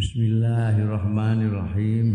[0.00, 2.08] Bismillahirrahmanirrahim.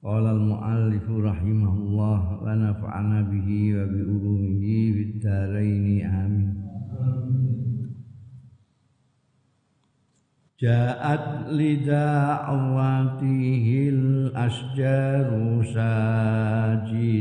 [0.00, 6.56] Qala al-muallif rahimahullah wa nafa'ana bihi wa bi ulumihi fid dharain amin.
[10.56, 17.12] Ja'at lida'awatihil asjaru sajidatan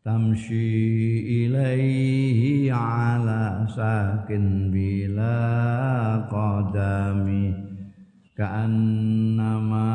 [0.00, 5.36] tamshi ilaihi ala sakin bila
[6.32, 7.52] qadami.
[8.32, 9.92] Ka'annama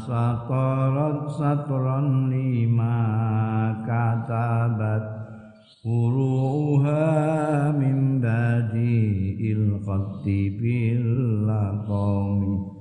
[0.00, 2.96] satarat satran lima
[3.84, 5.04] katabat
[5.84, 11.44] furuha min badi il khatti bil
[11.84, 12.75] qawmi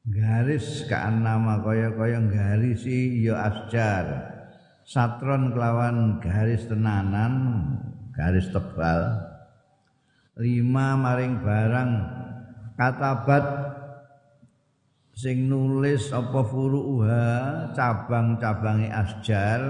[0.02, 4.34] Garis nama kaya-kaya garisi ya asjar.
[4.82, 7.34] Satron kelawan garis tenanan
[8.10, 9.30] garis tebal.
[10.42, 11.92] Lima maring barang
[12.74, 13.46] katabat
[15.14, 17.24] sing nulis apa furuha
[17.70, 19.60] cabang-cabange asjar.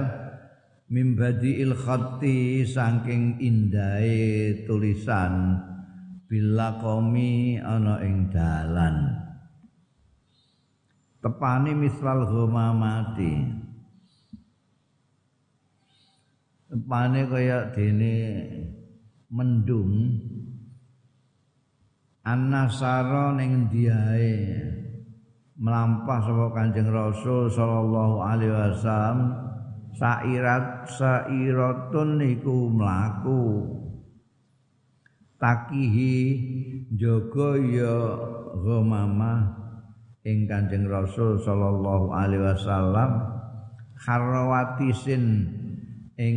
[0.92, 5.56] Mimbadi il khatti saking indahe tulisan
[6.32, 9.20] bila komi ana ing dalan.
[11.20, 12.24] Tepani misal
[12.72, 13.36] mati.
[16.72, 18.16] Tepane kaya dene
[19.28, 19.92] mendung.
[22.24, 24.40] Annasara ning diae
[25.60, 29.18] melampah sapa Kanjeng Rasul sallallahu alaihi wasallam
[29.98, 33.81] sairat sairatun niku mlaku
[35.42, 36.14] takihi
[36.94, 37.96] jaga ya
[38.62, 39.50] ghamama
[40.22, 43.10] ing Kanjeng Rasul sallallahu alaihi wasallam
[43.98, 45.50] kharawatisin
[46.14, 46.36] ing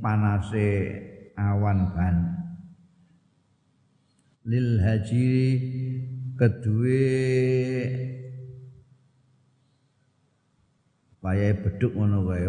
[0.00, 0.88] panase
[1.36, 2.16] awan ban.
[4.48, 5.32] Lil haji
[6.38, 7.12] kedue
[11.26, 12.48] kaya beduk ngono kaya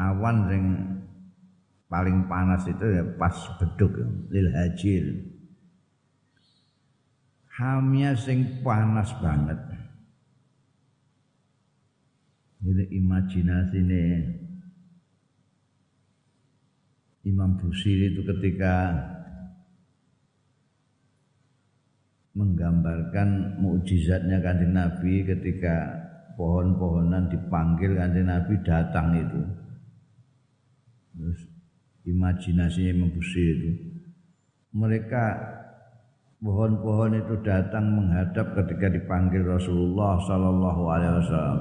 [0.00, 0.64] awan sing
[1.92, 3.92] paling panas itu ya pas beduk
[4.32, 5.28] lil hajil.
[7.52, 9.60] Hamnya sing panas banget.
[12.64, 14.04] Ini imajinasi ini.
[17.22, 18.90] Imam Busiri itu ketika
[22.34, 26.02] menggambarkan mukjizatnya kanjeng Nabi ketika
[26.34, 29.42] pohon-pohonan dipanggil kanjeng Nabi datang itu.
[31.14, 31.51] Terus
[32.06, 33.70] imajinasinya membusir itu.
[34.72, 35.24] Mereka
[36.42, 41.60] pohon-pohon itu datang menghadap ketika dipanggil Rasulullah Sallallahu Alaihi Wasallam.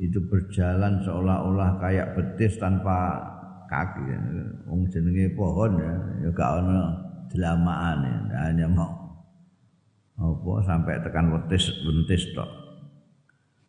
[0.00, 3.20] Itu berjalan seolah-olah kayak betis tanpa
[3.68, 4.00] kaki.
[4.64, 5.92] Wong jenenge pohon ya,
[6.24, 6.82] ya gak ono
[7.28, 8.16] delamaan ya,
[8.48, 8.90] hanya mau
[10.20, 12.48] apa sampai tekan betis bentis tok.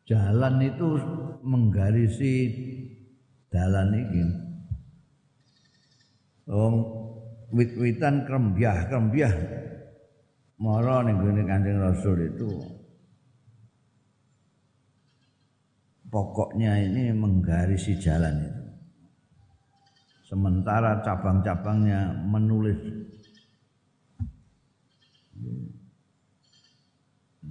[0.08, 1.00] Jalan itu
[1.44, 2.52] menggarisi
[3.48, 4.51] jalan ini
[6.52, 6.76] wong
[7.56, 9.34] wit-witan krembyah-krembyah
[10.60, 12.52] mara ning gone Kanjeng Rasul itu.
[16.12, 18.64] Pokoknya ini menggarisi jalan itu.
[20.28, 22.80] Sementara cabang-cabangnya menulis.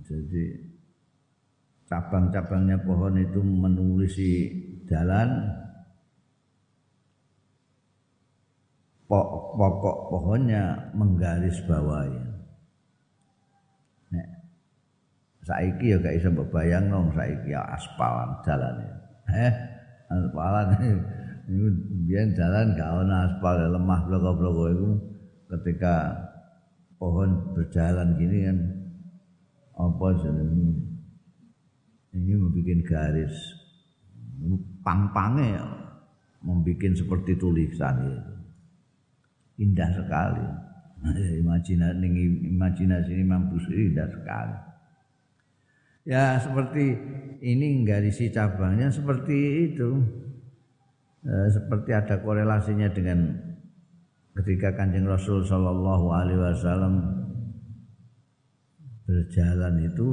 [0.05, 0.45] Jadi
[1.89, 4.33] cabang-cabangnya pohon itu menulisi
[4.85, 5.60] jalan
[9.11, 12.15] pokok pohonnya menggaris bawahi.
[14.15, 14.27] Nek
[15.43, 18.87] saiki ya gak iso mbayang nong saiki ya aspalan jalan
[19.31, 19.55] Eh,
[20.15, 20.67] aspalan
[21.51, 21.67] itu
[22.07, 24.91] biyen jalan gak ana aspal lemah bloko-bloko iku.
[25.51, 26.15] Ketika
[27.03, 28.59] pohon berjalan gini kan
[29.75, 30.71] apa ini
[32.15, 33.35] ini membuat garis
[34.87, 35.65] pang-pangnya
[36.45, 38.40] membuat seperti tulisan itu
[39.61, 40.47] indah sekali.
[41.41, 42.09] Imajinasi
[42.49, 44.57] imajinasi ini mampu indah sekali.
[46.09, 46.97] Ya seperti
[47.45, 50.01] ini garisi cabangnya seperti itu.
[51.21, 53.37] Eh, seperti ada korelasinya dengan
[54.41, 56.95] ketika kanjeng Rasul Shallallahu Alaihi Wasallam
[59.05, 60.09] berjalan itu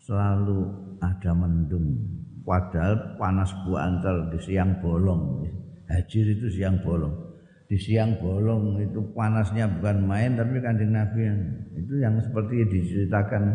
[0.00, 0.64] selalu
[1.04, 2.00] ada mendung.
[2.44, 5.44] Padahal panas bu antar di siang bolong.
[5.88, 7.23] Hajir itu siang bolong
[7.74, 11.40] di siang bolong itu panasnya bukan main tapi kanjeng Nabi yang
[11.74, 13.50] itu yang seperti diceritakan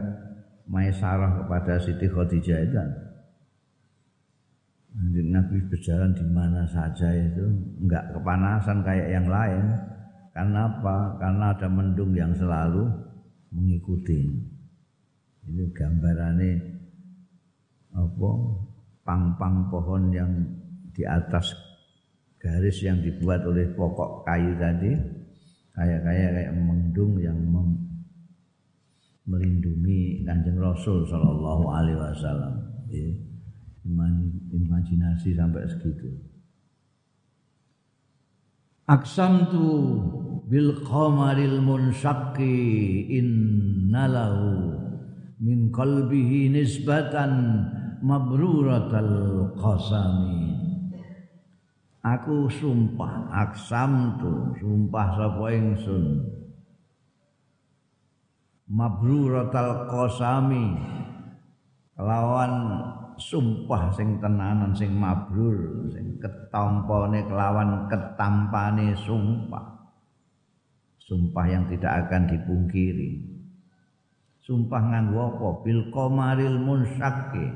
[0.67, 2.77] Maisarah kepada Siti Khadijah itu
[5.07, 7.45] Nabi berjalan di mana saja itu
[7.79, 9.65] enggak kepanasan kayak yang lain.
[10.33, 11.19] Karena apa?
[11.21, 12.89] Karena ada mendung yang selalu
[13.53, 14.27] mengikuti.
[15.47, 16.53] Ini gambarannya
[17.95, 18.31] apa?
[19.05, 20.31] Pang-pang pohon yang
[20.93, 21.53] di atas
[22.39, 24.95] garis yang dibuat oleh pokok kayu tadi
[25.75, 27.35] kayak kayak mendung yang
[29.27, 32.53] melindungi kanjeng Rasul Shallallahu Alaihi Wasallam.
[34.49, 36.09] Imajinasi sampai segitu.
[38.89, 39.65] Aksam tu
[40.49, 44.73] bil qamaril munshaqqi innalahu
[45.37, 47.63] min qalbihi nisbatan
[48.01, 50.68] mabruratal qasami
[51.99, 56.31] Aku sumpah aksam tu sumpah sapa ingsun.
[58.71, 60.79] Mabruratal qasami
[61.99, 62.53] kelawan
[63.19, 69.91] sumpah sing tenanan sing mabrur sing ketampane kelawan ketampane sumpah.
[71.03, 73.27] Sumpah yang tidak akan dipungkiri.
[74.39, 75.47] Sumpah nganggo apa?
[75.67, 77.47] Bil qamaril munsyaqi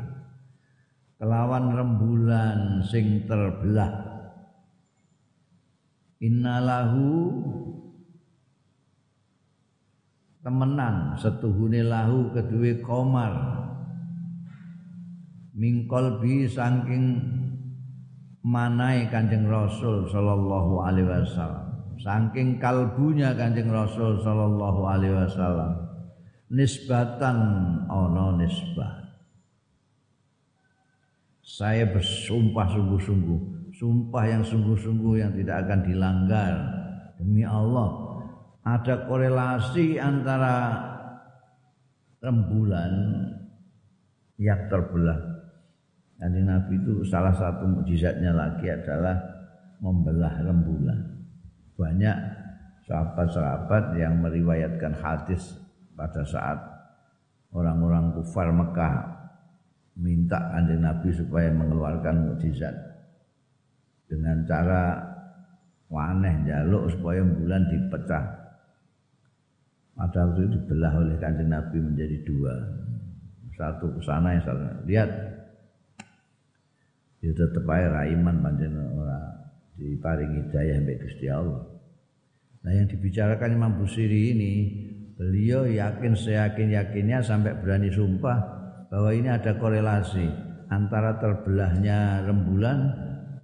[1.16, 4.03] kelawan rembulan sing terbelah
[6.24, 7.36] innalahu
[10.40, 13.60] temenan setuhune lahu kedue komar
[15.52, 17.20] mingkol bi saking
[18.44, 21.64] manai kanjeng Rasul sallallahu alaihi wasallam.
[22.02, 25.72] Saking kalbunya kanjeng Rasul sallallahu alaihi wasallam.
[26.52, 27.38] Nisbatan
[27.88, 29.16] ana nisbah.
[31.44, 36.54] Saya bersumpah sungguh-sungguh sumpah yang sungguh-sungguh yang tidak akan dilanggar
[37.18, 38.14] demi Allah
[38.64, 40.80] ada korelasi antara
[42.24, 42.92] rembulan
[44.40, 45.20] yang terbelah.
[46.24, 49.20] Nanti Nabi itu salah satu mujizatnya lagi adalah
[49.84, 51.00] membelah rembulan.
[51.76, 52.18] Banyak
[52.88, 55.60] sahabat-sahabat yang meriwayatkan hadis
[56.00, 56.60] pada saat
[57.52, 58.96] orang-orang kufar Mekah
[60.00, 62.93] minta kanjeng Nabi supaya mengeluarkan mujizat
[64.08, 65.00] dengan cara
[65.90, 68.44] waneh jaluk supaya bulan dipecah
[69.94, 72.54] pada waktu itu dibelah oleh kanjeng Nabi menjadi dua.
[73.54, 74.62] Satu ke sana yang satu.
[74.90, 75.10] Lihat.
[77.24, 79.48] Dia tetap aja raiman orang
[79.80, 81.64] diparingi hidayah sampai Gusti Allah.
[82.68, 84.54] Nah yang dibicarakan Imam Busiri ini,
[85.16, 88.38] beliau yakin seyakin-yakinnya sampai berani sumpah
[88.92, 90.28] bahwa ini ada korelasi
[90.68, 92.92] antara terbelahnya rembulan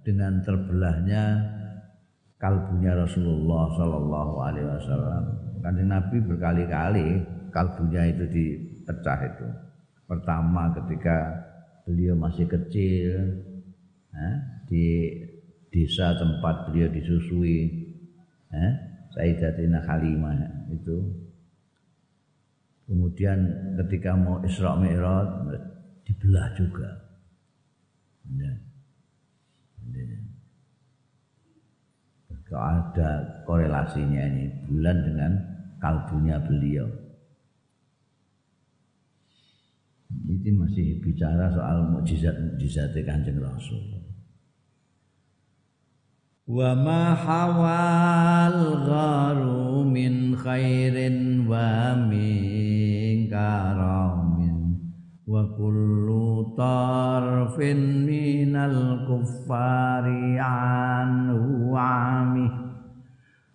[0.00, 1.24] dengan terbelahnya
[2.40, 5.24] kalbunya Rasulullah Sallallahu Alaihi Wasallam.
[5.60, 7.08] Kanjeng Nabi berkali-kali
[7.52, 9.46] kalbunya itu dipecah itu.
[10.08, 11.36] Pertama ketika
[11.84, 13.44] beliau masih kecil
[14.16, 14.86] eh, di
[15.68, 17.68] desa tempat beliau disusui
[18.50, 18.72] eh,
[19.12, 20.34] Sayyidatina Halimah
[20.72, 20.98] itu.
[22.90, 23.38] Kemudian
[23.78, 25.46] ketika mau Isra Mi'raj
[26.02, 26.90] dibelah juga.
[28.34, 28.69] Ya.
[29.88, 30.06] Ya.
[32.50, 33.10] ada
[33.46, 35.32] korelasinya ini bulan dengan
[35.80, 36.88] kalbunya beliau.
[40.10, 44.02] Ini masih bicara soal mukjizat-mukjizat Kanjeng Rasul.
[46.50, 54.74] Wa ma hawal gharu min khairin wa min karamin
[55.30, 56.19] wa kullu
[56.56, 62.52] tarfin minal kuffari anhu amih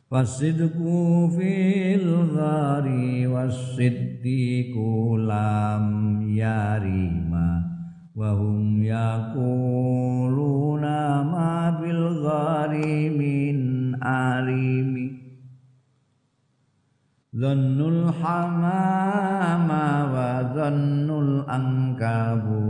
[0.05, 7.65] Fasidku fil ghari wasiddiqu lam yarima
[8.15, 10.21] Wahum yakuluna
[11.25, 14.74] ma bil ghari min arimi
[17.35, 22.63] Dhannul hamama wa dhannul ankabu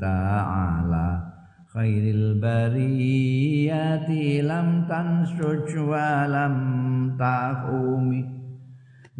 [0.00, 1.20] ta'ala
[1.68, 6.56] khairil bariyati lam tansuj wa lam
[7.20, 8.24] tahumi.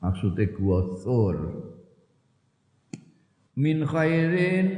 [0.00, 1.36] Maksudnya gua sur.
[3.56, 4.68] Min khairin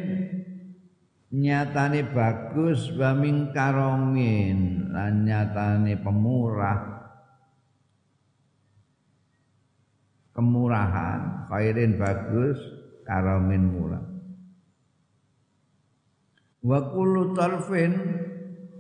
[1.31, 6.99] nyatane bagus wa min karomin lan nyatane pemurah.
[10.31, 12.59] Kemurahan, khairin bagus,
[13.03, 14.05] karamin murah.
[16.63, 17.93] Wa kullu tarfin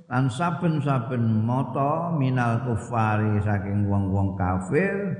[0.06, 5.16] lan saben-saben mata minal kufari saking wong-wong kafir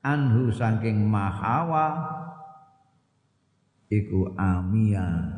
[0.00, 2.08] anhu saking mahawa
[3.90, 5.35] iku amia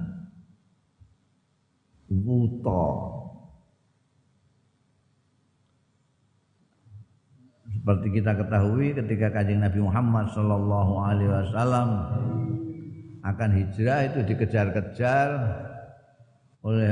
[2.08, 2.84] wuta
[7.68, 11.88] Seperti kita ketahui ketika kanjeng Nabi Muhammad Sallallahu Alaihi Wasallam
[13.24, 15.28] akan hijrah itu dikejar-kejar
[16.68, 16.90] oleh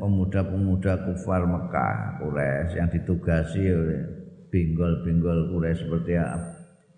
[0.00, 4.00] pemuda-pemuda kufar Mekah Quraisy yang ditugasi oleh
[4.48, 6.16] binggol-binggol Quraisy seperti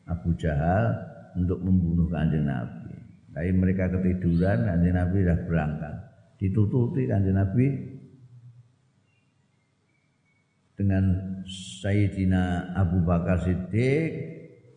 [0.07, 0.95] Abu Jahal
[1.35, 2.95] untuk membunuh kanjeng Nabi.
[3.35, 5.95] Tapi mereka ketiduran, kanjeng Nabi sudah berangkat.
[6.41, 7.69] Ditututi kanjeng Nabi
[10.81, 11.05] dengan
[11.85, 14.09] Sayyidina Abu Bakar Siddiq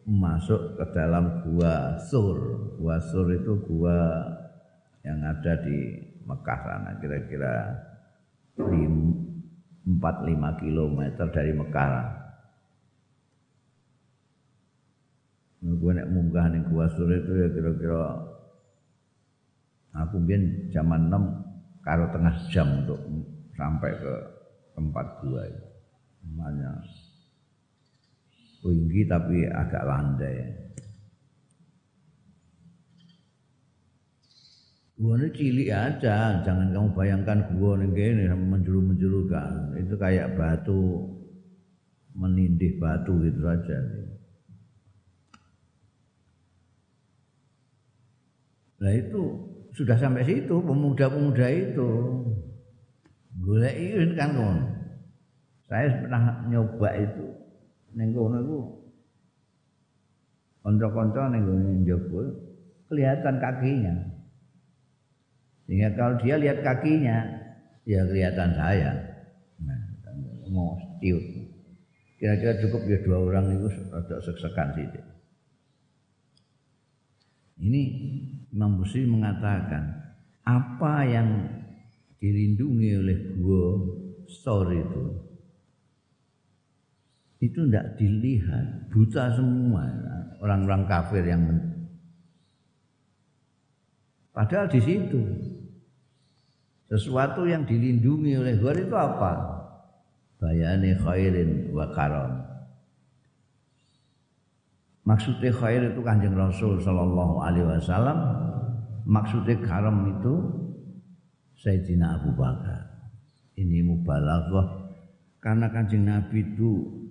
[0.04, 2.36] masuk ke dalam gua Sur.
[2.76, 4.28] Gua Sur itu gua
[5.08, 7.80] yang ada di Mekah sana kira-kira
[8.60, 11.00] 4-5 km
[11.32, 11.96] dari Mekah.
[15.64, 18.20] Gue nek munggah ning gua Sur itu ya kira-kira
[19.96, 21.43] aku biyen zaman 6
[21.84, 23.00] karo tengah jam untuk
[23.60, 24.14] sampai ke
[24.74, 25.64] tempat gua itu
[26.24, 26.72] namanya
[28.64, 30.36] tinggi tapi agak landai.
[34.96, 39.76] Gua ini cilik aja, jangan kamu bayangkan gua ini gini menjuru-menjuru kan.
[39.76, 41.12] Itu kayak batu
[42.16, 43.78] menindih batu gitu saja.
[48.80, 51.90] Nah itu sudah sampai situ pemuda-pemuda itu.
[53.42, 53.74] Golek
[54.14, 54.58] kan kon.
[55.66, 57.26] Saya pernah nyoba itu
[57.94, 58.60] ning kono iku
[60.62, 61.46] kanca-kanca ning
[62.90, 63.96] kelihatan kakinya.
[65.66, 67.24] Sehingga kalau dia lihat kakinya,
[67.88, 68.92] ya kelihatan saya.
[69.64, 69.80] Nah,
[70.52, 71.24] mau tiut.
[72.20, 74.88] Kira-kira cukup ya dua orang itu rada sek-sekan sih.
[77.64, 77.84] Ini
[78.54, 80.14] Imam Busiri mengatakan
[80.46, 81.50] apa yang
[82.22, 83.68] dilindungi oleh gua
[84.30, 85.04] story itu
[87.44, 88.88] itu tidak dilihat.
[88.94, 89.84] Buta semua
[90.40, 91.60] orang-orang kafir yang men...
[94.32, 95.22] padahal di situ
[96.88, 99.34] sesuatu yang dilindungi oleh gor itu apa?
[100.38, 102.43] Bayani khairin wa karam
[105.04, 108.18] maksudnya khair itu kanjeng Rasul Shallallahu Alaihi Wasallam
[109.04, 110.34] maksudnya karam itu
[111.60, 112.88] Sayyidina Abu Bakar
[113.60, 114.84] ini mubalaghah
[115.44, 117.04] karena kanjeng Nabi itu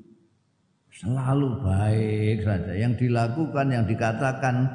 [0.93, 2.73] selalu baik saja.
[2.77, 4.69] Yang dilakukan, yang dikatakan,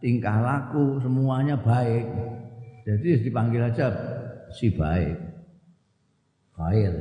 [0.00, 2.04] tingkah laku semuanya baik.
[2.84, 3.92] Jadi dipanggil aja
[4.52, 5.16] si baik.
[6.52, 6.92] Khair.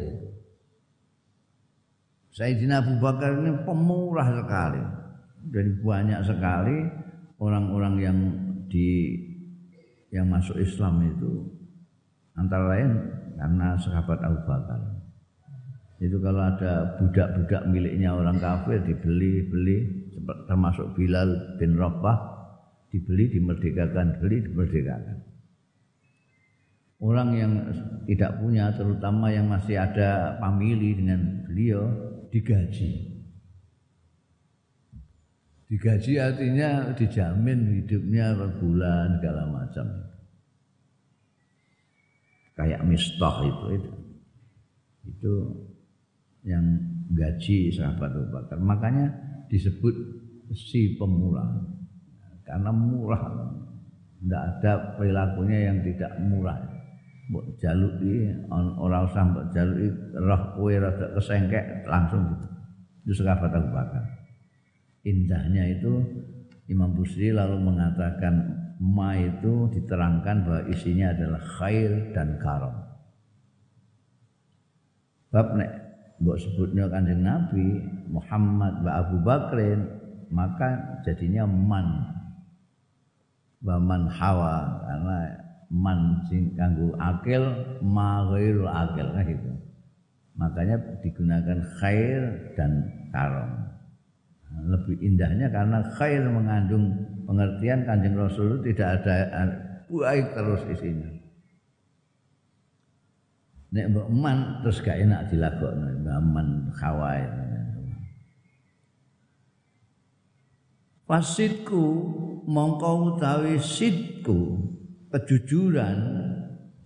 [2.32, 4.84] Sayyidina Abu Bakar ini pemurah sekali.
[5.42, 6.78] Dari banyak sekali
[7.42, 8.18] orang-orang yang
[8.70, 9.18] di
[10.14, 11.32] yang masuk Islam itu.
[12.38, 12.92] Antara lain
[13.36, 14.80] karena sahabat Abu Bakar.
[16.02, 20.10] Itu kalau ada budak-budak miliknya orang kafir dibeli-beli
[20.50, 22.18] termasuk Bilal bin Rabah
[22.90, 25.18] dibeli dimerdekakan beli dimerdekakan.
[27.02, 27.54] Orang yang
[28.06, 31.82] tidak punya terutama yang masih ada famili dengan beliau
[32.30, 33.11] digaji
[35.72, 39.88] digaji artinya dijamin hidupnya per bulan segala macam
[42.60, 43.92] kayak mistah itu itu.
[45.02, 45.34] Itu
[46.44, 46.66] yang
[47.16, 48.60] gaji sahabat Abu Bakar.
[48.60, 49.08] Makanya
[49.48, 49.96] disebut
[50.52, 51.48] si pemula
[52.44, 53.24] karena murah.
[54.22, 56.60] Tidak ada perilakunya yang tidak murah.
[57.32, 59.88] Mbok jaluki ora usah mbok jaluki
[60.20, 62.48] roh kowe rada kesengkek langsung gitu.
[63.08, 64.21] Itu sahabat Abu Bakar
[65.06, 66.02] indahnya itu
[66.70, 68.34] Imam Busri lalu mengatakan
[68.80, 72.76] ma itu diterangkan bahwa isinya adalah khair dan karam.
[75.32, 75.72] Bab nek
[76.22, 79.80] mbok sebutnya kanjeng Nabi Muhammad wa Abu Bakrin
[80.32, 81.88] maka jadinya man
[83.62, 85.20] wa man hawa karena
[85.72, 87.44] man sing kanggo akil
[87.84, 89.52] ma ghairul akil kan gitu.
[90.40, 93.71] Makanya digunakan khair dan karam
[94.52, 96.92] lebih indahnya karena khair mengandung
[97.26, 99.16] pengertian kanjeng Rasul tidak ada
[99.88, 101.10] baik terus isinya.
[103.72, 107.24] Nek mbok man terus gak enak dilakokno, man khawai.
[111.08, 111.84] Fasidku
[112.48, 114.60] mongko utawi sidku
[115.12, 116.00] kejujuran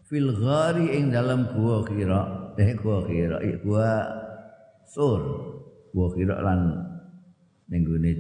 [0.06, 3.90] fil ghari ing dalam gua kira eh gua kira gua
[4.90, 5.22] sur
[5.94, 6.85] gua kira lan
[7.70, 8.12] nenggone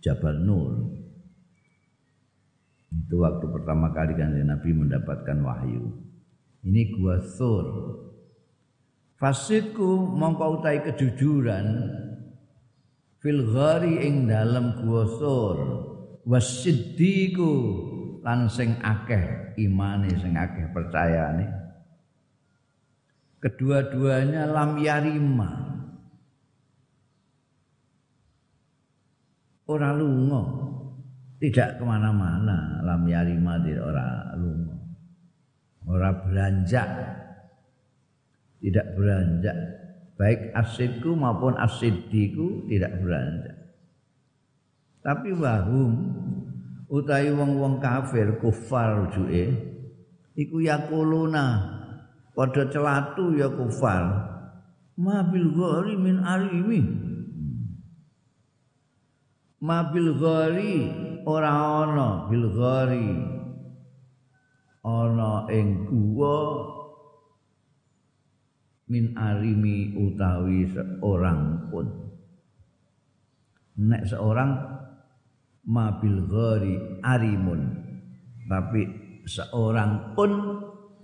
[0.00, 0.72] Jabal Nur.
[2.90, 5.94] Itu waktu pertama kali kan Nabi mendapatkan wahyu.
[6.66, 7.66] Ini gua sur.
[9.20, 11.66] Fasidku mongko utai kejujuran
[13.20, 15.58] fil ghari ing dalam gua sur.
[16.26, 17.52] Wasiddiku
[18.20, 21.46] lan sing akeh imane sing akeh percayane.
[23.40, 25.79] Kedua-duanya lam yarima
[29.70, 30.42] ora lunga.
[31.38, 32.82] Tidak ke mana-mana.
[32.82, 34.76] Lam yarima ora lunga.
[35.86, 36.90] Ora beranjak.
[38.60, 39.56] Tidak beranjak.
[40.20, 43.56] Baik asidku maupun asidiku tidak beranjak.
[45.00, 46.12] Tapi wahum
[46.92, 49.48] utawi wong-wong kafir kufar juke
[50.36, 51.72] iku yakuluna
[52.36, 54.28] padha celatu ya kufar.
[55.00, 55.56] Ma bil
[55.96, 56.20] min
[59.60, 60.76] arimi mabil ghari
[61.28, 63.08] ora ana bil ghari.
[64.80, 66.64] Ana ing guwa
[68.88, 71.86] min arimi utawi seorang pun.
[73.76, 74.50] Nek seorang
[75.68, 77.60] mabil ghari arimun.
[78.48, 78.82] Tapi
[79.28, 80.32] seorang pun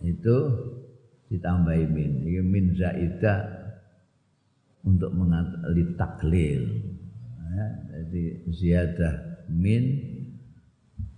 [0.01, 0.39] itu
[1.29, 2.25] ditambahi min.
[2.49, 3.45] Min zaidah
[4.87, 6.63] untuk mengatali taklil
[7.55, 9.15] ya, jadi ziyadah
[9.53, 9.85] min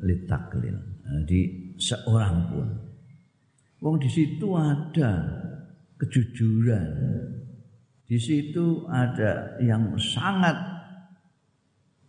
[0.02, 0.76] litaklil
[1.24, 1.40] jadi
[1.80, 2.68] seorang pun
[3.80, 5.12] wong di situ ada
[5.96, 6.88] kejujuran
[8.08, 10.56] di situ ada yang sangat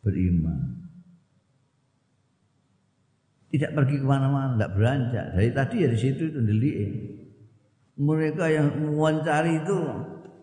[0.04, 0.80] beriman
[3.50, 5.26] tidak pergi ke mana-mana, tidak beranjak.
[5.34, 6.78] Dari tadi ya di situ itu delik.
[8.00, 9.78] Mereka yang mewawancari itu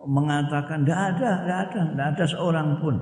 [0.04, 2.96] mengatakan tidak ada, tidak ada, tidak ada seorang pun.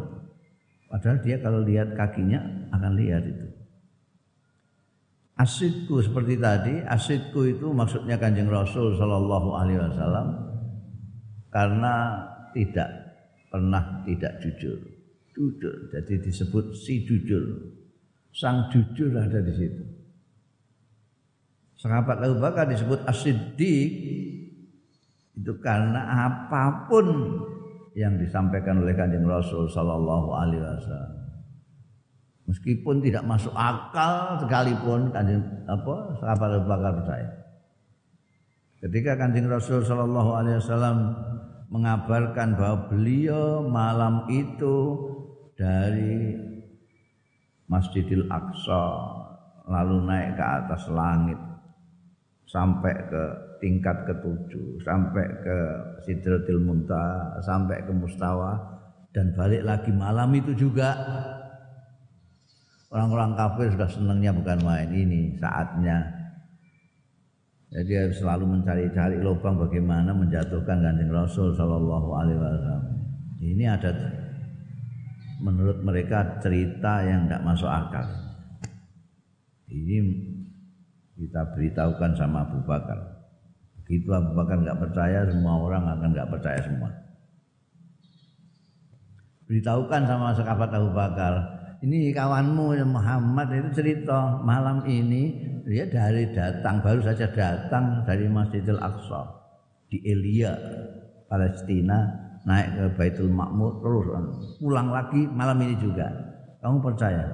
[0.88, 3.46] Padahal dia kalau lihat kakinya akan lihat itu.
[5.34, 10.26] Asidku seperti tadi, asidku itu maksudnya kanjeng Rasul Shallallahu Alaihi Wasallam
[11.50, 11.94] karena
[12.54, 12.86] tidak
[13.50, 14.78] pernah tidak jujur,
[15.34, 15.74] jujur.
[15.90, 17.42] Jadi disebut si jujur,
[18.30, 19.84] sang jujur ada di situ.
[21.82, 23.90] Sahabat Abu Bakar disebut asidik
[25.34, 27.06] itu karena apa pun
[27.94, 31.14] yang disampaikan oleh Kanjeng Rasul sallallahu alaihi wasallam.
[32.44, 37.28] Meskipun tidak masuk akal sekalipun Kanjeng apa sahabat Abu Bakar percaya.
[38.83, 41.16] Ketika Kanjeng Rasul sallallahu alaihi wasallam
[41.72, 44.76] mengabarkan bahwa beliau malam itu
[45.57, 46.37] dari
[47.64, 48.85] Masjidil Aqsa
[49.64, 51.40] lalu naik ke atas langit
[52.44, 53.22] sampai ke
[53.62, 55.58] tingkat ketujuh sampai ke
[56.06, 58.74] Sidratil Muntaha sampai ke Mustawa
[59.14, 60.90] dan balik lagi malam itu juga.
[62.90, 65.98] Orang-orang kafir sudah senangnya bukan main ini saatnya.
[67.74, 72.82] Jadi harus selalu mencari-cari lubang bagaimana menjatuhkan ganjeng Rasul Shallallahu Alaihi Wasallam.
[73.42, 73.90] Ini ada
[75.42, 78.06] menurut mereka cerita yang tidak masuk akal.
[79.66, 79.98] Ini
[81.18, 83.13] kita beritahukan sama Abu Bakar
[83.84, 86.90] Begitu Abu Bakar nggak percaya, semua orang akan nggak percaya semua.
[89.44, 91.34] Beritahukan sama sahabat Abu Bakar,
[91.84, 95.36] ini kawanmu Muhammad itu cerita malam ini
[95.68, 99.20] dia dari datang baru saja datang dari Masjidil Aqsa
[99.92, 100.56] di Elia
[101.28, 102.08] Palestina
[102.48, 104.04] naik ke Baitul Makmur terus
[104.60, 106.08] pulang lagi malam ini juga.
[106.64, 107.28] Kamu percaya?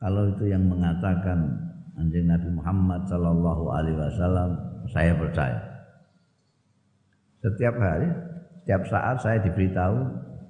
[0.00, 1.52] Kalau itu yang mengatakan
[2.00, 4.50] anjing Nabi Muhammad Shallallahu Alaihi Wasallam
[4.92, 5.58] saya percaya.
[7.40, 8.10] Setiap hari
[8.70, 9.98] setiap saat saya diberitahu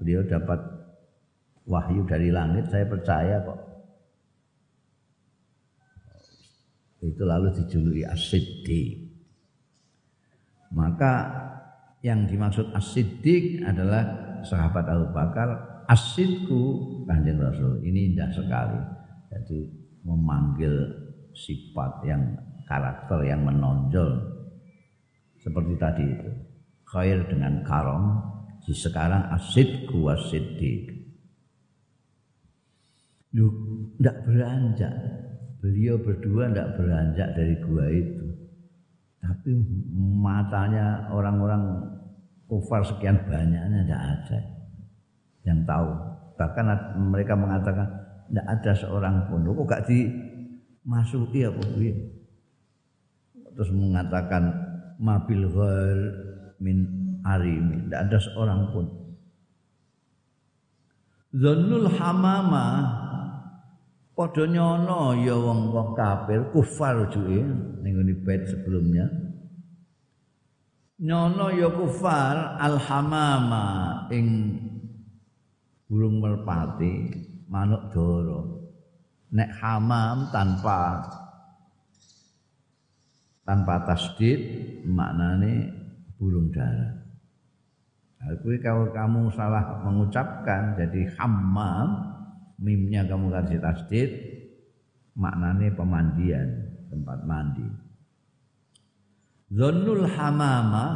[0.02, 0.60] beliau dapat
[1.64, 3.60] wahyu dari langit saya percaya kok.
[7.00, 9.08] Itu lalu dijuluki as-siddiq.
[10.76, 11.12] Maka
[12.04, 14.04] yang dimaksud as-siddiq adalah
[14.44, 15.48] sahabat Abu Bakar
[15.88, 16.60] as-sidku
[17.08, 17.80] kanjeng Rasul.
[17.80, 18.76] Ini indah sekali.
[19.32, 19.58] Jadi
[20.04, 20.92] memanggil
[21.32, 22.36] sifat yang
[22.68, 24.29] karakter yang menonjol
[25.40, 26.30] seperti tadi itu.
[26.86, 28.18] Khair dengan karom
[28.60, 31.00] di sekarang asidku wasiddiq
[33.30, 33.54] Duh,
[33.94, 34.90] tidak beranjak.
[35.62, 38.26] Beliau berdua tidak beranjak dari gua itu.
[39.22, 39.54] Tapi
[40.18, 41.62] matanya orang-orang
[42.50, 44.38] kufar sekian banyaknya tidak ada.
[45.46, 45.90] Yang tahu.
[46.42, 46.66] Bahkan
[47.06, 47.86] mereka mengatakan
[48.26, 49.46] tidak ada seorang pun.
[49.46, 51.94] Kok gak dimasuki apa piye
[53.60, 54.69] terus mengatakan
[55.00, 56.00] mabil ghal
[56.60, 56.84] min
[57.24, 57.88] arimi.
[57.88, 58.86] Tidak ada seorang pun.
[61.30, 62.66] Zannul hamama
[64.12, 67.40] padha nyono ya wong wong kafir kufar juke
[67.80, 69.08] ning ngene bait sebelumnya.
[71.00, 73.66] Nyono ya kufar alhamama
[74.12, 74.26] ing
[75.88, 77.08] burung merpati
[77.48, 78.40] manuk doro.
[79.30, 81.06] Nek hamam tanpa
[83.50, 84.38] tanpa tasdid
[84.86, 85.74] maknane
[86.14, 87.02] burung dara
[88.20, 92.14] Aku kalau kamu salah mengucapkan jadi hammam
[92.62, 94.10] mimnya kamu kasih tasdid
[95.16, 97.64] maknanya pemandian tempat mandi.
[99.50, 100.86] Zonul hamama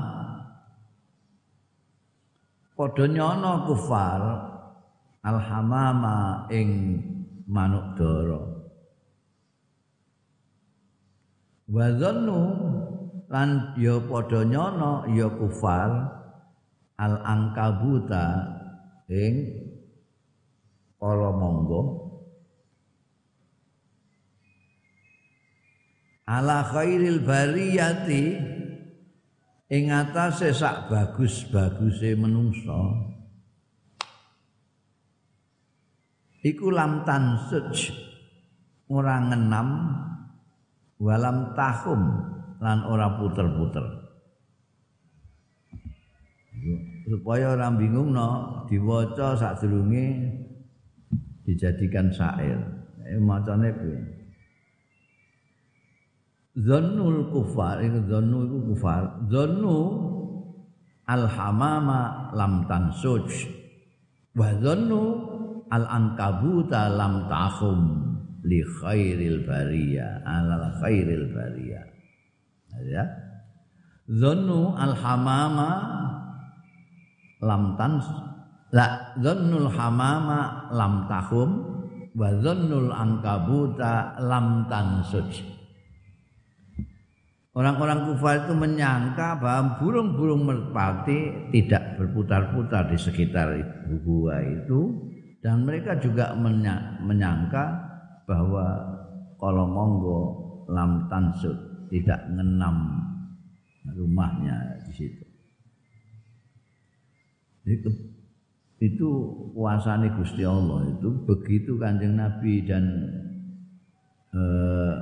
[2.77, 4.23] padha nyono kufar
[5.25, 5.39] al
[6.53, 6.69] ing
[7.49, 8.54] manuk dara
[11.71, 12.41] wa zannu
[13.33, 15.91] lan ya padha nyono ya kufar
[17.01, 18.25] al angkabuta
[19.11, 19.35] ing
[21.01, 21.83] kala monggo.
[26.25, 28.25] Ala khairil bariyati
[29.69, 33.13] ing atase sak bagus-baguse menungso
[36.45, 37.93] iku lam tansuj
[38.93, 39.69] ora ngenam
[41.05, 42.01] walam tahum
[42.65, 43.85] lan ora puter-puter
[47.05, 50.33] supaya orang bingung no diwaca sadurunge
[51.45, 52.57] dijadikan syair.
[53.05, 54.01] Eh macane piye?
[56.57, 59.29] Zannul kufar itu itu kufar.
[59.29, 59.79] Zannu
[61.05, 63.29] al hamama lam tansuj.
[64.33, 65.03] Wa zannu
[65.69, 67.81] al ankabuta lam tahum
[68.45, 71.85] li khairil bariyah ala khairil bariyah.
[72.85, 73.05] Ya.
[74.05, 75.71] Zannu al hamama
[77.41, 78.25] lam tansuj
[78.75, 81.51] la dzannul hamama lam tahum
[82.19, 85.55] wa dzannul angkabuta lam tansuj
[87.55, 93.55] Orang-orang kufar itu menyangka bahwa burung-burung merpati tidak berputar-putar di sekitar
[94.03, 94.91] gua itu
[95.39, 96.35] dan mereka juga
[96.99, 97.65] menyangka
[98.25, 98.65] bahwa
[99.37, 100.21] kalau monggo
[100.73, 101.57] lam tansud
[101.93, 103.01] tidak mengenam
[103.93, 105.25] rumahnya di situ.
[107.65, 107.77] Jadi
[108.85, 109.09] itu
[109.57, 112.85] kuasane Gusti Allah itu begitu Kanjeng Nabi dan
[114.33, 114.95] eh,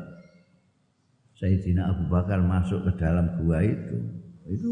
[1.39, 3.99] Sayyidina Abu Bakar masuk ke dalam gua itu.
[4.47, 4.71] Itu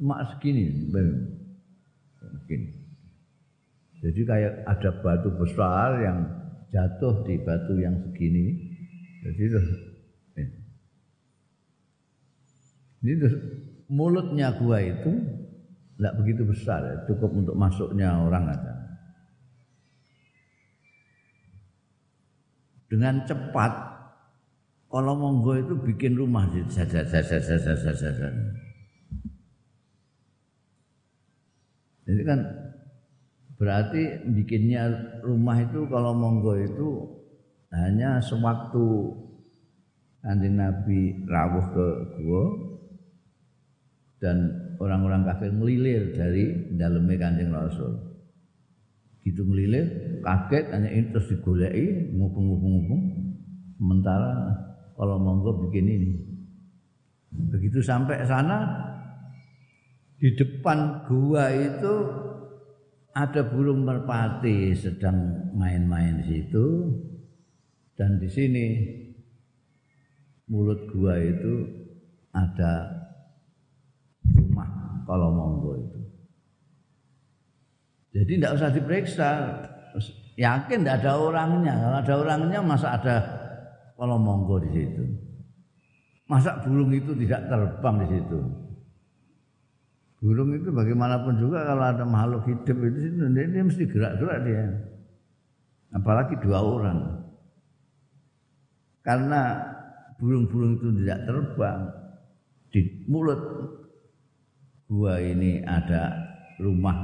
[0.00, 2.82] cuma segini begini
[4.02, 6.18] jadi kayak ada batu besar yang
[6.72, 8.72] jatuh di batu yang segini
[9.22, 9.60] jadi itu
[10.40, 10.48] eh.
[13.04, 13.36] ini terus
[13.92, 15.42] mulutnya gua itu
[16.02, 16.96] tidak begitu besar, ya.
[17.06, 18.74] cukup untuk masuknya orang aja.
[22.90, 23.70] Dengan cepat,
[24.90, 27.06] kalau monggo itu bikin rumah saja.
[32.02, 32.38] Jadi kan
[33.62, 34.90] berarti bikinnya
[35.22, 36.90] rumah itu kalau monggo itu
[37.70, 39.14] hanya sewaktu
[40.26, 41.86] anjing Nabi rawuh ke
[42.18, 42.44] gua
[44.18, 44.50] dan
[44.82, 48.02] orang-orang kafir melilir dari dalamnya kanjeng Rasul.
[49.22, 53.02] gitu ngelilir kaget hanya ini terus digoleki ngupung-ngupung-ngupung
[53.78, 54.58] sementara
[54.98, 56.10] kalau monggo bikin ini
[57.30, 58.66] begitu sampai sana
[60.18, 61.94] di depan gua itu
[63.12, 66.66] ada burung merpati sedang main-main di situ
[67.96, 68.66] dan di sini
[70.48, 71.68] mulut gua itu
[72.32, 72.88] ada
[74.24, 76.02] rumah kalau monggo itu
[78.12, 79.28] jadi tidak usah diperiksa.
[80.36, 81.74] Yakin tidak ada orangnya.
[81.76, 83.16] Kalau ada orangnya masa ada
[83.96, 85.04] kalau monggo di situ.
[86.28, 88.40] Masa burung itu tidak terbang di situ.
[90.22, 94.62] Burung itu bagaimanapun juga kalau ada makhluk hidup itu dia, dia mesti gerak-gerak dia.
[95.90, 96.98] Apalagi dua orang.
[99.02, 99.58] Karena
[100.22, 101.80] burung-burung itu tidak terbang
[102.70, 102.80] di
[103.10, 103.42] mulut
[104.86, 106.14] gua ini ada
[106.62, 106.94] rumah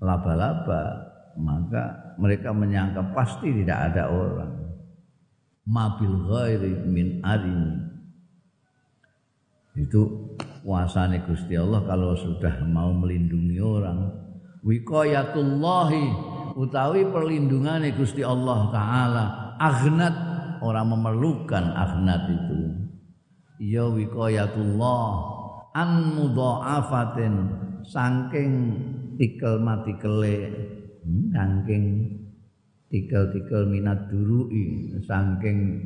[0.00, 4.56] laba-laba maka mereka menyangka pasti tidak ada orang
[5.68, 7.92] mabil ghairi min arin
[9.76, 10.32] itu
[10.66, 14.10] kuasane Gusti Allah kalau sudah mau melindungi orang.
[14.66, 16.04] Wiqayatullahi
[16.58, 19.24] utawi perlindungan Gusti Allah taala.
[19.62, 20.14] Aghnat
[20.58, 22.60] orang memerlukan aghnat itu.
[23.62, 25.06] Ya wiqayatullah
[25.78, 27.34] an mudha'afatin
[27.86, 28.52] saking
[29.16, 30.50] tikel mati kele
[31.06, 31.84] hmm, saking
[32.90, 35.78] tikel-tikel minat durui saking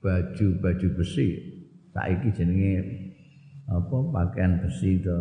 [0.00, 1.52] baju-baju besi.
[1.92, 3.01] Saiki jenenge
[3.70, 5.18] apa pakaian besi itu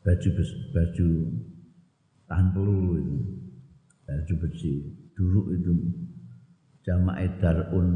[0.00, 1.08] baju besi, baju
[2.30, 3.16] tahan peluru itu.
[4.06, 4.72] Baju besi.
[5.16, 5.72] Dulu itu
[6.86, 7.88] jamaah darun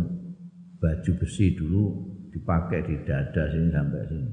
[0.81, 1.85] baju besi dulu
[2.33, 4.33] dipakai di dada sini sampai sini.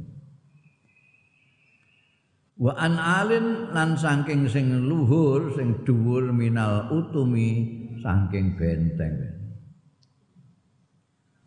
[2.58, 7.70] Wa an alin lan saking sing luhur sing dhuwur minal utumi
[8.02, 9.14] saking benteng.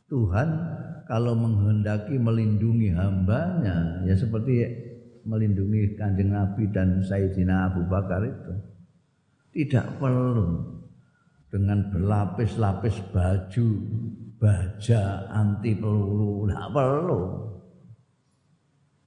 [0.06, 0.48] Tuhan
[1.10, 4.62] kalau menghendaki melindungi hambanya ya seperti
[5.26, 8.54] melindungi kanjeng Nabi dan Sayyidina Abu Bakar itu
[9.50, 10.78] tidak perlu
[11.50, 13.68] dengan berlapis-lapis baju
[14.38, 17.22] baja anti peluru tidak perlu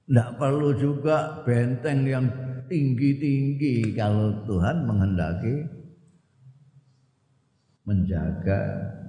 [0.04, 2.28] tidak perlu juga benteng yang
[2.68, 5.64] tinggi-tinggi kalau Tuhan menghendaki
[7.84, 8.60] menjaga,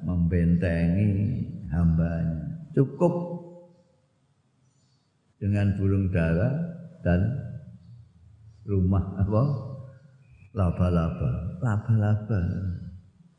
[0.03, 1.11] membentengi
[1.71, 2.54] hambanya.
[2.75, 3.13] Cukup
[5.39, 6.51] dengan burung dara
[6.99, 7.23] dan
[8.67, 9.43] rumah apa?
[10.55, 12.39] Laba-laba, laba-laba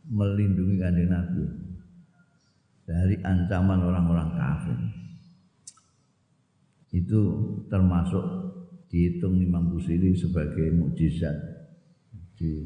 [0.04, 1.44] melindungi kanjeng Nabi
[2.86, 4.78] dari ancaman orang-orang kafir
[6.94, 7.20] itu
[7.66, 8.24] termasuk
[8.86, 11.34] dihitung Imam Busiri sebagai mukjizat.
[12.36, 12.62] Di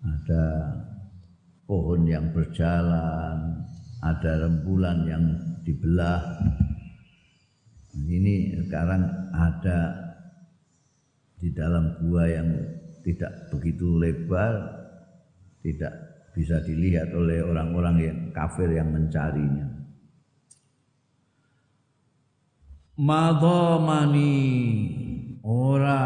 [0.00, 0.72] ada
[1.66, 3.60] pohon yang berjalan,
[4.00, 5.24] ada rembulan yang
[5.70, 6.22] dibelah.
[7.94, 9.80] Ini sekarang ada
[11.38, 12.50] di dalam gua yang
[13.06, 14.54] tidak begitu lebar,
[15.62, 15.94] tidak
[16.34, 19.80] bisa dilihat oleh orang-orang yang kafir yang mencarinya.
[23.00, 24.36] madhamani
[25.40, 26.04] ora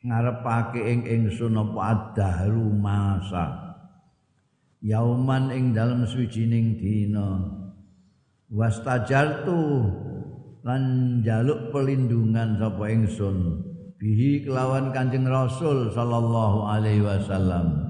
[0.00, 3.61] ngarepake ing ingsun apa adharu masa
[4.82, 7.38] yauman ing dalem swijining dina.
[8.52, 9.88] Wastajartu
[10.66, 10.82] lan
[11.24, 13.64] jaluk pelindungan sapa ingsun
[13.96, 17.88] bihi kelawan Kanjeng Rasul sallallahu alaihi wasallam.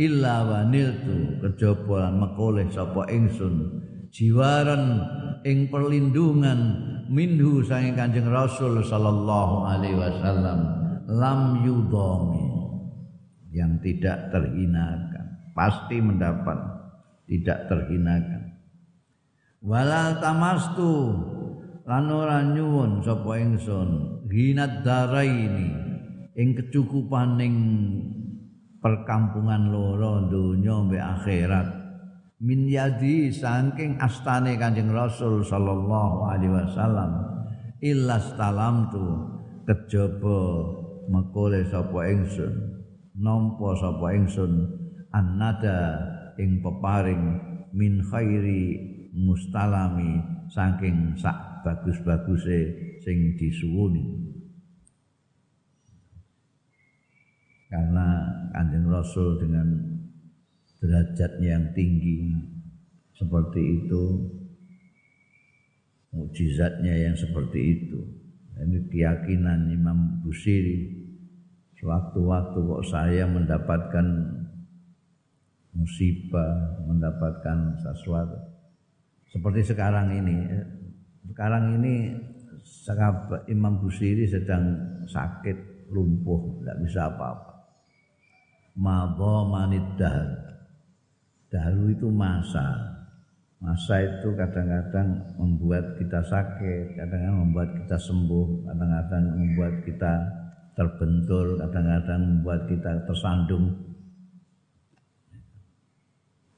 [0.00, 4.98] Illa waniltu kejaba mekoleh sapa ingsun jiwaran
[5.46, 6.60] ing perlindungan
[7.06, 10.80] minhu saking Kanjeng Rasul sallallahu alaihi wasallam.
[11.10, 12.46] Lam yudhami
[13.50, 15.09] yang tidak terhinakan
[15.52, 16.58] pasti mendapat
[17.30, 18.58] tidak terhinakan.
[19.60, 20.92] Walal tamastu
[21.84, 23.88] lan ora nyuwun sapa ingsun
[24.32, 25.68] hinad daraini
[26.32, 27.56] ing kecukupaning
[28.80, 31.68] perkampungan loro donya mbek akhirat.
[32.40, 37.12] Min yadi saking astane Kanjeng Rasul sallallahu alaihi wasallam
[37.84, 38.16] illa
[38.88, 39.04] tu
[39.68, 40.40] kejaba
[41.12, 42.80] mekole sapa ingsun
[43.12, 44.79] nampa sapa ingsun
[45.10, 45.78] annada
[46.38, 47.24] ing peparing
[47.74, 48.78] min khairi
[49.14, 52.60] mustalami saking sak bagus-baguse
[53.02, 54.30] sing disuwuni.
[57.70, 59.68] Karena Kanjeng Rasul dengan
[60.82, 62.34] derajatnya yang tinggi
[63.14, 64.02] seperti itu
[66.10, 68.00] mukjizatnya yang seperti itu.
[68.60, 71.00] Ini keyakinan Imam Busiri
[71.80, 74.06] Sewaktu-waktu kok saya mendapatkan
[75.74, 78.38] musibah, mendapatkan sesuatu.
[79.30, 80.36] Seperti sekarang ini.
[81.30, 82.10] Sekarang ini
[83.46, 84.74] Imam Busiri sedang
[85.06, 87.54] sakit, lumpuh, tidak bisa apa-apa.
[88.78, 90.50] Mabo manid dahar.
[91.50, 92.98] Dahulu itu masa.
[93.60, 100.12] Masa itu kadang-kadang membuat kita sakit, kadang-kadang membuat kita sembuh, kadang-kadang membuat kita
[100.72, 103.89] terbentur, kadang-kadang membuat kita tersandung.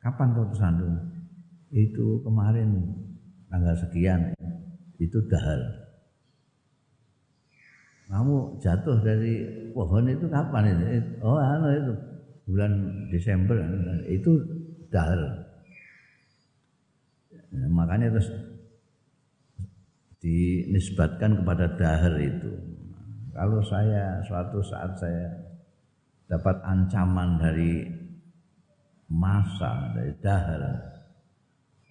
[0.02, 0.98] Kapan kau tersandung?
[1.70, 2.90] Itu kemarin
[3.46, 4.34] tanggal sekian,
[4.98, 5.62] itu dahal.
[8.10, 10.84] Kamu jatuh dari pohon itu kapan itu?
[11.22, 11.94] Oh, anu itu
[12.50, 12.72] bulan
[13.08, 13.56] Desember
[14.10, 14.42] itu
[14.90, 15.22] dahal.
[17.52, 18.28] Nah, makanya terus
[20.18, 22.52] dinisbatkan kepada dahar itu.
[23.32, 25.30] Kalau saya suatu saat saya
[26.28, 28.01] dapat ancaman dari
[29.12, 30.80] masa, dari dahar,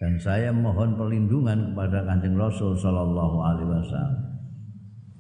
[0.02, 4.18] dan saya mohon perlindungan kepada Kanjeng Rasul Shallallahu Alaihi Wasallam,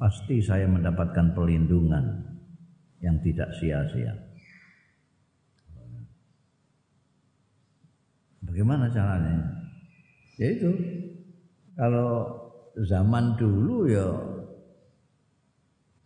[0.02, 2.26] pasti saya mendapatkan perlindungan
[3.06, 4.18] yang tidak sia-sia.
[8.42, 9.38] Bagaimana caranya?
[10.42, 10.74] Ya itu,
[11.78, 12.42] kalau
[12.82, 14.10] zaman dulu ya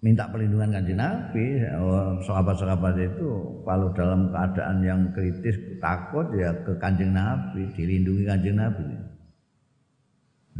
[0.06, 1.66] minta perlindungan kanjeng Nabi.
[1.82, 3.30] Oh, sahabat-sahabat itu
[3.66, 8.86] kalau dalam keadaan yang kritis takut ya ke kanjeng Nabi, dilindungi kanjeng Nabi.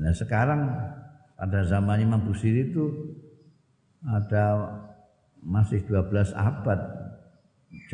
[0.02, 0.66] Nah sekarang
[1.38, 2.90] pada zaman Imam Busiri itu
[4.02, 4.66] ada
[5.46, 6.80] masih 12 abad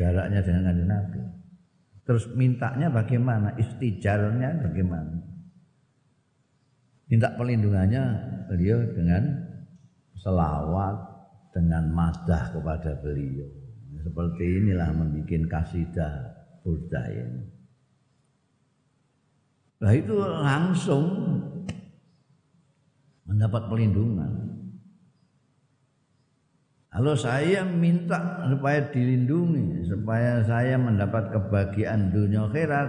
[0.00, 1.20] jaraknya dengan kanjeng Nabi.
[2.08, 3.52] Terus mintanya bagaimana?
[3.60, 5.20] Istijarnya bagaimana?
[7.12, 8.02] Minta perlindungannya
[8.48, 9.52] beliau dengan
[10.16, 11.11] selawat,
[11.52, 13.46] dengan madah kepada beliau.
[14.02, 16.12] Seperti inilah membuat kasidah
[16.64, 17.42] burdah ini.
[19.82, 21.06] Nah itu langsung
[23.26, 24.32] mendapat perlindungan.
[26.92, 32.88] Kalau saya minta supaya dilindungi, supaya saya mendapat kebahagiaan dunia akhirat,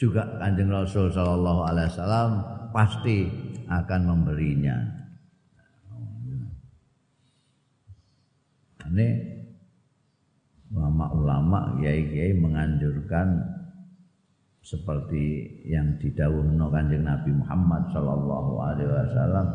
[0.00, 2.30] juga Kanjeng Rasul Shallallahu Alaihi Wasallam
[2.72, 3.28] pasti
[3.68, 4.97] akan memberinya.
[8.88, 9.08] Ini
[10.72, 13.36] ulama-ulama kiai-kiai menganjurkan
[14.64, 19.48] seperti yang didawuhno Kanjeng Nabi Muhammad sallallahu alaihi wasallam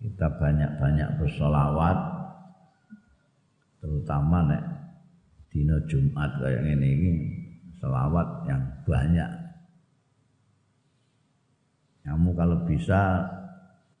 [0.00, 1.98] kita banyak-banyak bersolawat
[3.80, 4.64] terutama nek
[5.52, 7.12] dina Jumat kayak ini ini
[7.80, 9.30] selawat yang banyak.
[12.00, 13.28] Kamu kalau bisa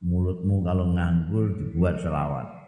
[0.00, 2.59] mulutmu kalau nganggur dibuat selawat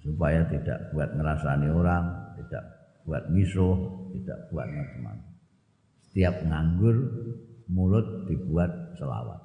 [0.00, 2.04] supaya tidak buat ngerasani orang,
[2.40, 2.64] tidak
[3.04, 3.76] buat misuh,
[4.16, 5.30] tidak buat macam-macam.
[6.08, 6.96] Setiap nganggur
[7.70, 9.40] mulut dibuat selawat.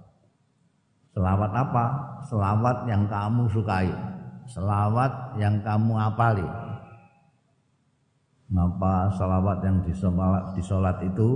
[1.14, 1.86] Selawat apa?
[2.28, 3.92] Selawat yang kamu sukai.
[4.50, 6.48] Selawat yang kamu apali.
[8.46, 9.82] Ngapa selawat yang
[10.54, 11.30] disolat, itu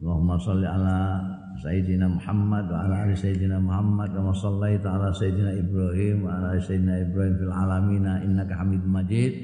[0.00, 1.20] Allahumma sholli ala
[1.58, 6.62] Sayyidina Muhammad wa ala ali Sayyidina Muhammad wa sallaita ala Sayyidina Ibrahim wa ala ali
[6.62, 9.34] Sayyidina Ibrahim fil alamin innaka Hamidum Majid.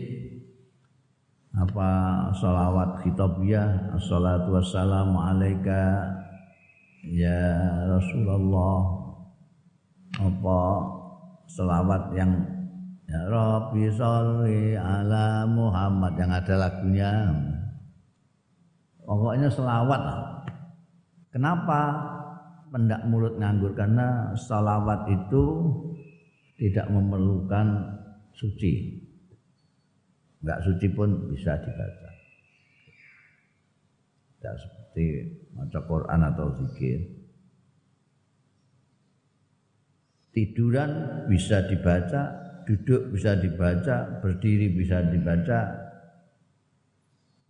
[1.56, 1.88] Apa
[2.36, 6.06] salawat khitabiyah assalatu wassalamu alaika
[7.02, 7.42] ya
[7.90, 8.78] Rasulullah.
[10.20, 10.58] Apa
[11.50, 12.32] salawat yang
[13.08, 17.12] ya Rabbi sholli ala Muhammad yang ada lagunya.
[19.06, 20.02] Pokoknya selawat
[21.36, 21.92] Kenapa
[22.72, 23.76] pendak mulut nganggur?
[23.76, 25.68] Karena salawat itu
[26.56, 27.92] tidak memerlukan
[28.32, 29.04] suci.
[30.40, 32.08] Enggak suci pun bisa dibaca.
[34.40, 35.04] Tidak seperti
[35.52, 37.04] baca Quran atau zikir.
[40.32, 40.92] Tiduran
[41.28, 42.32] bisa dibaca,
[42.64, 45.60] duduk bisa dibaca, berdiri bisa dibaca,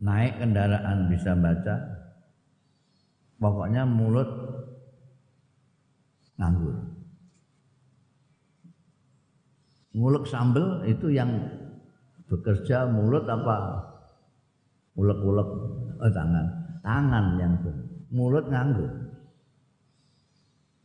[0.02, 2.05] naik kendaraan bisa baca,
[3.36, 4.28] Pokoknya mulut
[6.40, 6.76] nganggur.
[9.96, 11.36] Mulut sambel itu yang
[12.28, 13.56] bekerja mulut apa?
[14.96, 15.48] Ulek-ulek
[16.00, 16.46] oh, tangan.
[16.80, 17.52] Tangan yang
[18.08, 18.88] mulut nganggur.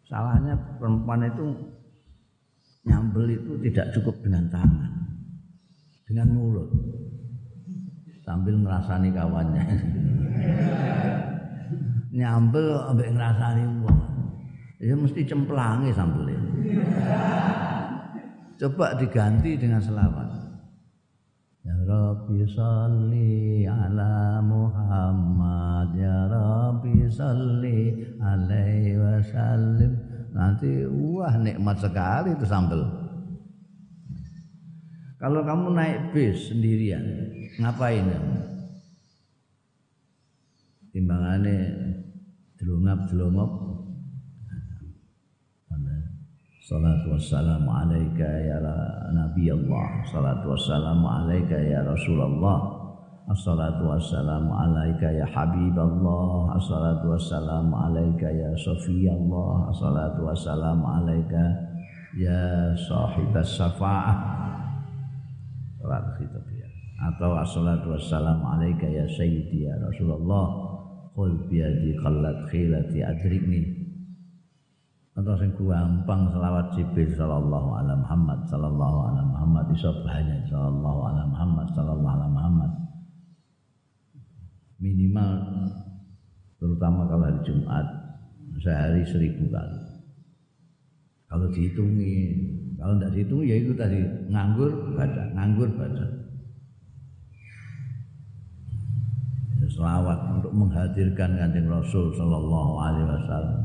[0.07, 1.55] Salahnya perempuan itu
[2.83, 4.91] nyambel itu tidak cukup dengan tangan.
[6.03, 6.67] Dengan mulut.
[8.27, 9.63] Sambil merasani kawannya
[12.11, 13.99] nyambel ambek ngrasani wong.
[14.81, 16.35] Ya mesti cemplange sambele.
[18.59, 20.41] Coba diganti dengan selawat.
[21.61, 29.93] Ya Rabbi salli ala Muhammad Ya Rabbi salli alaihi wasallim
[30.33, 32.81] Nanti wah nikmat sekali itu sambel
[35.21, 37.05] Kalau kamu naik bis sendirian
[37.61, 38.37] Ngapain kamu?
[40.97, 41.57] Timbangannya
[42.61, 43.51] Delungap-delungap
[46.61, 48.61] Salatu wassalamu alaika ya
[49.17, 52.79] Nabi Allah Salatu wassalamu alaika ya Rasulullah.
[53.25, 61.43] Assalatu wassalamu alaika ya Habib Allah Assalatu wassalamu alaika ya Sofi Allah Assalatu wassalamu alaika
[62.13, 64.17] ya sahibas syafa'ah
[65.81, 66.69] Salat khitab ya.
[67.09, 70.60] Atau assalatu wassalamu alaika ya Sayyidi ya Rasulullah
[71.21, 73.61] Qul biyadi qallat khilati adrikni
[75.13, 81.29] atau sing gampang selawat Jibril sallallahu alaihi Muhammad sallallahu alaihi Muhammad iso banyak sallallahu alaihi
[81.29, 82.71] Muhammad sallallahu alaihi Muhammad.
[84.81, 85.31] Minimal
[86.57, 87.85] terutama kalau hari Jumat
[88.57, 89.77] sehari seribu kali.
[91.29, 92.13] Kalau dihitungi
[92.81, 96.20] kalau tidak dihitung ya itu tadi nganggur baca nganggur baca
[99.81, 103.61] selawat untuk menghadirkan kanjeng Rasul sallallahu alaihi wasallam.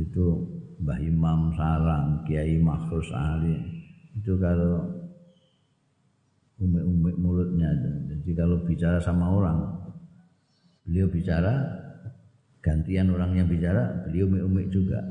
[0.00, 0.24] Itu
[0.80, 3.52] Mbah Imam Sarang, Kiai Makhrus Ali
[4.16, 4.80] itu kalau
[6.56, 7.68] umik-umik mulutnya
[8.08, 9.60] jadi kalau bicara sama orang
[10.88, 11.52] beliau bicara
[12.64, 15.04] gantian orang yang bicara beliau umik-umik juga.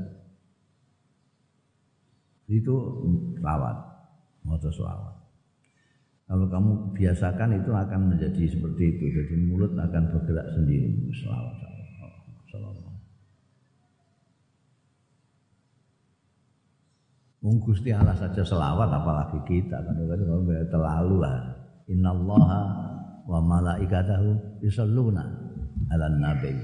[2.50, 2.74] Itu
[3.38, 3.78] selawat
[4.42, 5.15] mau selawat
[6.26, 9.04] kalau kamu biasakan itu akan menjadi seperti itu.
[9.14, 10.90] Jadi mulut akan bergerak sendiri.
[11.22, 11.66] Selawat
[17.46, 19.78] Wong Gusti Allah saja selawat apalagi kita.
[19.86, 19.94] Kan
[20.66, 21.46] terlalu lah.
[21.86, 22.62] Innallaha
[23.30, 25.30] wa malaikatahu yusalluna
[25.94, 26.58] ala nabi.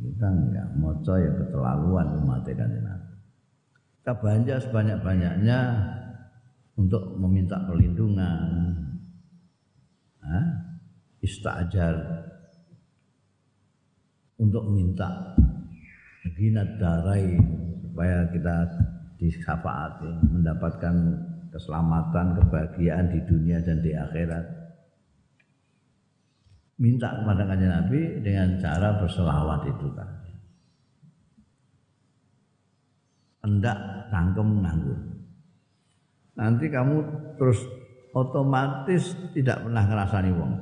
[0.00, 2.70] Kita enggak maca ya keterlaluan umat kan
[4.02, 5.58] Kita banyak sebanyak-banyaknya
[6.74, 8.74] untuk meminta perlindungan.
[10.18, 10.46] Hah?
[11.22, 11.94] Istajar
[14.42, 15.38] untuk minta
[16.34, 17.38] ginat darai
[17.78, 18.56] supaya kita
[19.22, 20.94] disafaati mendapatkan
[21.54, 24.44] keselamatan kebahagiaan di dunia dan di akhirat
[26.82, 30.21] minta kepada kanjeng Nabi dengan cara berselawat itu tadi
[33.42, 33.76] hendak
[34.08, 35.12] tangkem nganggur
[36.32, 37.04] nanti kamu
[37.36, 37.60] terus
[38.12, 40.52] otomatis tidak pernah ngerasani wong.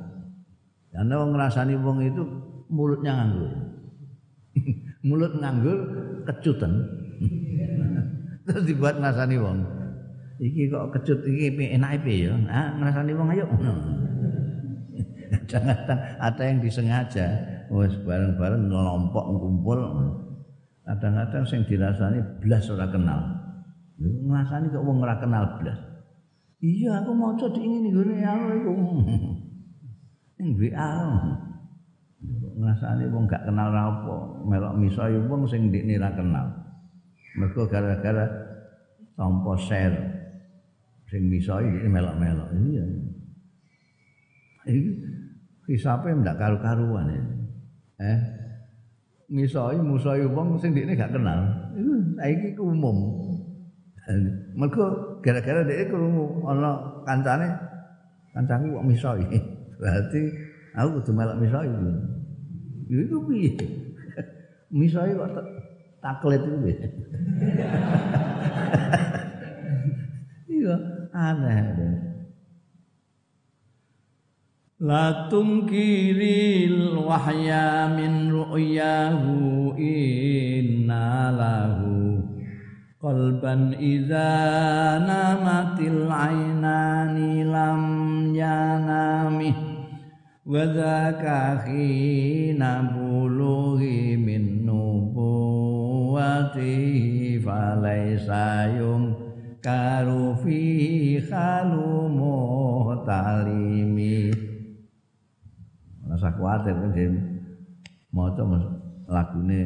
[0.91, 2.23] Karena wong ngerasani wong itu
[2.71, 3.51] mulutnya nganggur.
[5.07, 5.77] Mulut nganggur
[6.27, 6.73] kecutan
[8.45, 9.59] terus dibuat ngrasani wong.
[10.41, 12.33] Iki kok kecut iki piye ya?
[12.49, 13.45] Ah ngrasani wong ayo.
[15.31, 17.27] Kadang-kadang ada yang disengaja.
[17.71, 19.79] Wis bareng-bareng ngelompok ngumpul
[20.85, 23.21] kadang-kadang sing dirasani blas ora kenal.
[24.01, 25.77] Ngrasani kok wong ora kenal blas?
[26.61, 28.71] Iya aku maca diingini gone aku iku.
[30.41, 30.93] Ning WA
[32.57, 34.15] ngrasani wong gak kenal apa.
[34.45, 36.47] Melok misai wong sing ndikne ra kenal.
[37.37, 38.25] Mergo gara-gara
[39.13, 39.97] tampa share.
[41.09, 42.49] Sing misai iki melok-melok.
[42.57, 42.85] Iya.
[44.65, 44.81] Iki
[45.69, 47.23] hisape ndak karu-karuan ya.
[48.01, 48.19] eh
[49.31, 51.39] misai musai wong sing ndikne gak kenal
[51.73, 52.97] iku saiki umum
[54.59, 57.47] mergo gara-gara dhek krungu ana kancane
[58.35, 59.23] kancaku kok misai
[59.79, 60.21] berarti
[60.75, 61.71] aku kudu melok misai
[62.91, 63.55] itu piye?
[64.79, 65.47] Misalnya kok
[66.03, 66.75] taklet itu piye?
[70.51, 70.75] Iya,
[71.15, 72.10] aneh.
[74.81, 82.17] La tungkiril wahya min ru'yahu inna lahu
[82.97, 87.83] qalban idza namatil ainani lam
[88.33, 89.53] yanamih
[90.49, 96.17] wa dzaka khina bulughi min nubuwati
[97.37, 99.13] falaisa yung
[99.61, 102.41] karu fi khalumu
[106.21, 107.09] rasa kuatir kan dia
[108.13, 108.45] maca
[109.09, 109.61] lagune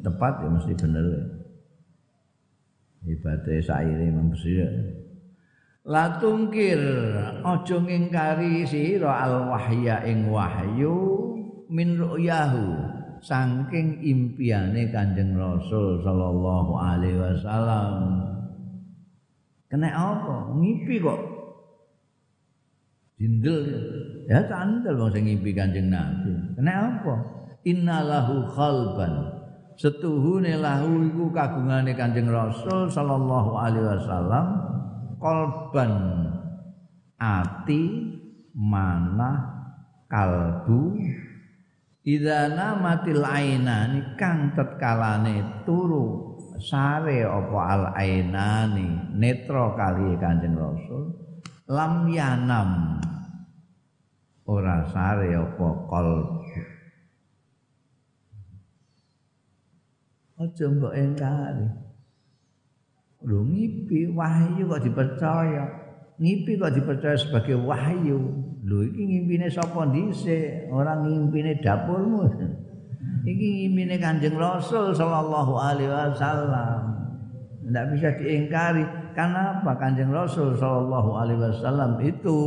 [0.00, 1.04] tepat ya mesti bener
[3.04, 4.32] ibadah saire Imam
[5.88, 6.80] La tungkir
[7.44, 10.96] ngingkari sira al wahya ing wahyu
[11.68, 12.76] min ru'yahu
[13.20, 18.20] saking impiane Kanjeng Rasul sallallahu alaihi wasallam.
[19.68, 20.56] Kena apa?
[20.56, 21.20] Ngipi kok.
[23.16, 23.64] Dindel
[24.28, 26.54] ya candel wong sing ngimpi Kanjeng Nabi.
[26.54, 27.14] Kena apa?
[27.64, 29.12] Innalahu khalban.
[29.80, 34.46] Setuhune lahu iku kagungane Kanjeng Rasul sallallahu alaihi wasallam
[35.22, 35.94] kolban
[37.16, 37.82] ati
[38.54, 39.30] mana
[40.10, 40.98] kalbu
[42.08, 51.12] Idza namatil ainani kang tetkalane turu sare apa al ainani netra kali Kanjeng Rasul
[51.68, 52.96] lam yanam
[54.48, 56.40] ora sare apa kalbu
[60.38, 61.66] Aja mbok engkari.
[63.26, 65.66] Lho ngipi wahyu kok dipercaya.
[66.22, 68.22] Ngipi kok dipercaya sebagai wahyu.
[68.62, 70.70] Lho iki ngimpine sapa dhisik?
[70.70, 72.22] Ora ngimpine dapurmu.
[73.28, 76.82] Iki ngimpine Kanjeng Rasul sallallahu alaihi wasallam.
[77.66, 78.86] Tidak bisa diingkari.
[79.18, 79.74] Karena apa?
[79.74, 82.38] Kanjeng Rasul sallallahu alaihi wasallam itu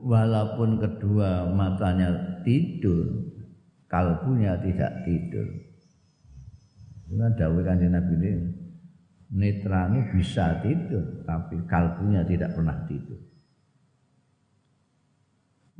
[0.00, 3.30] walaupun kedua matanya tidur,
[3.86, 5.48] kalbunya tidak tidur.
[7.06, 8.30] Karena dawuh Kanjeng Nabi ini
[9.34, 13.18] netranya bisa tidur, tapi kalbunya tidak pernah tidur.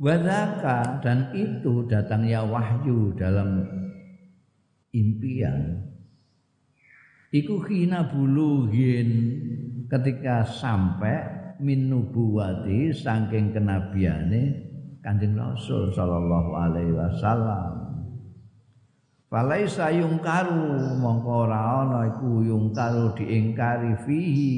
[0.01, 3.61] Wadaka dan itu datangnya wahyu dalam
[4.91, 5.87] impian.
[7.31, 9.09] Iku khina buluhin
[9.87, 17.89] ketika sampai min nubuwati saking kenabiane Kanjeng Rasul sallallahu alaihi wasallam.
[19.31, 24.53] Falaisa yungkaru mongko ora ana iku yungkaru diingkari fihi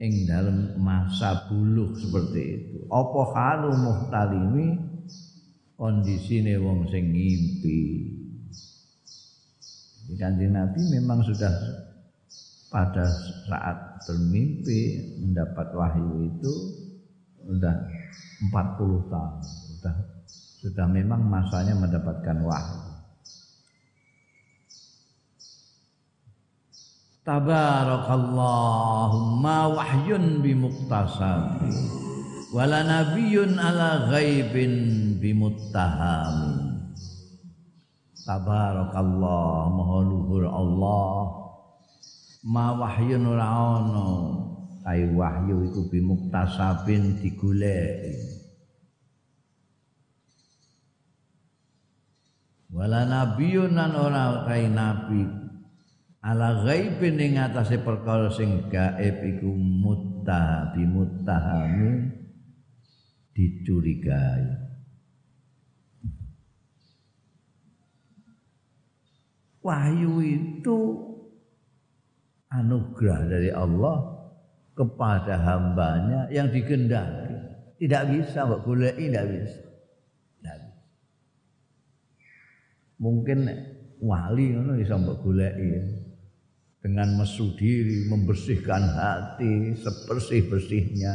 [0.00, 2.78] ing dalam masa buluh seperti itu.
[2.88, 4.78] Apa halu muhtalimi
[5.76, 7.80] kondisine wong sing ngimpi.
[10.14, 11.52] Kanjeng Nabi memang sudah
[12.74, 13.06] pada
[13.46, 16.54] saat bermimpi mendapat wahyu itu
[17.46, 17.86] sudah
[18.50, 19.34] 40 tahun.
[19.46, 19.94] Sudah
[20.64, 22.82] sudah memang masanya mendapatkan wahyu.
[27.24, 31.56] Tabarakallahu wahyun bimuktasab
[32.52, 36.68] wala nabiyyun ala ghaibin bimuttaham
[38.28, 41.43] Tabarakallah maha luhur Allah
[42.44, 44.08] ma wahyun ora ana
[44.84, 48.36] kai wahyu iku bimuktasabin digoleki.
[52.68, 55.24] Wala nabiyyun lan ora kai nabi.
[56.24, 62.12] Ala ghaibin ing atase perkara sing gaib iku mutta bimuttahami
[63.32, 64.44] dicurigai.
[69.64, 70.80] Wahyu itu
[72.54, 74.14] anugerah dari Allah
[74.74, 77.34] kepada hambanya yang digendaki
[77.78, 79.60] tidak bisa mbak golek tidak bisa.
[80.40, 80.82] Tidak bisa.
[83.02, 83.38] Mungkin
[84.00, 85.54] wali ngono bisa mbak golek
[86.84, 91.14] dengan mesu diri, membersihkan hati sebersih-bersihnya,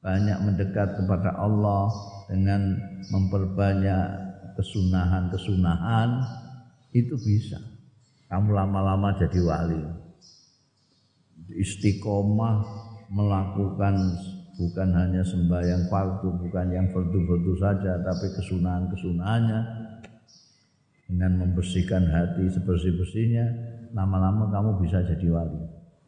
[0.00, 1.92] banyak mendekat kepada Allah
[2.24, 2.72] dengan
[3.12, 4.04] memperbanyak
[4.56, 6.24] kesunahan-kesunahan.
[6.96, 7.60] Itu bisa.
[8.32, 9.97] Kamu lama-lama jadi wali.
[11.48, 12.56] Istiqomah
[13.08, 13.96] melakukan
[14.58, 19.60] bukan hanya sembahyang fardu, bukan yang fardu-fardu saja, tapi kesunahan-kesunahannya
[21.08, 23.46] dengan membersihkan hati sebersih-bersihnya
[23.96, 25.62] lama-lama kamu bisa jadi wali.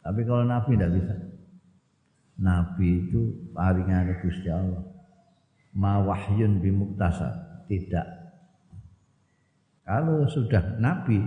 [0.05, 1.14] Tapi kalau nabi tidak bisa.
[2.41, 4.84] Nabi itu paringan Gusti Allah.
[5.76, 7.30] Ma wahyun bimuktasa,
[7.70, 8.05] tidak.
[9.86, 11.20] Kalau sudah nabi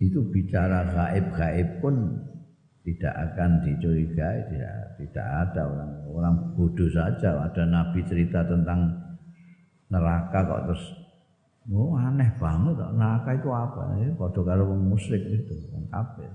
[0.00, 1.94] itu bicara gaib-gaib pun
[2.80, 7.36] tidak akan dicurigai, tidak, tidak ada orang orang bodoh saja.
[7.36, 8.88] Ada nabi cerita tentang
[9.92, 10.84] neraka kok terus
[11.70, 13.94] Oh aneh banget neraka itu apa?
[14.00, 16.32] Ya, padha karo wong musyrik itu, wong kafir.